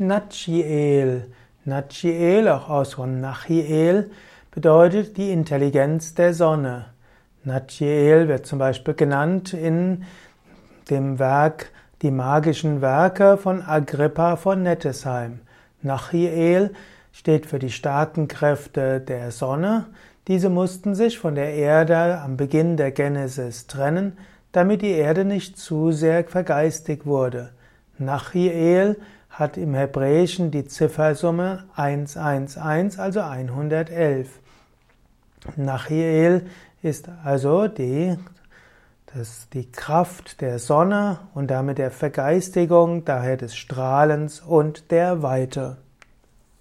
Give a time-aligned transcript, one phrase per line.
[0.00, 1.26] Nachiel.
[1.64, 4.12] Nachiel, auch aus von Nachiel,
[4.52, 6.86] bedeutet die Intelligenz der Sonne.
[7.42, 10.04] Nachiel wird zum Beispiel genannt in
[10.88, 11.72] dem Werk
[12.02, 15.40] Die magischen Werke von Agrippa von Nettesheim.
[15.82, 16.74] Nachiel
[17.10, 19.86] steht für die starken Kräfte der Sonne.
[20.28, 24.16] Diese mussten sich von der Erde am Beginn der Genesis trennen,
[24.52, 27.50] damit die Erde nicht zu sehr vergeistigt wurde.
[27.98, 28.96] Nachiel
[29.38, 34.28] hat im Hebräischen die Ziffersumme 111, also 111.
[35.56, 36.46] Nachiel
[36.82, 38.16] ist also die,
[39.14, 45.76] das, die Kraft der Sonne und damit der Vergeistigung, daher des Strahlens und der Weite.